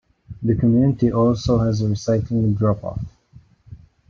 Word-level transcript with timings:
The 0.41 0.55
community 0.55 1.11
also 1.11 1.59
has 1.59 1.81
a 1.81 1.85
recycling 1.85 2.57
drop 2.57 2.83
off. 2.83 3.05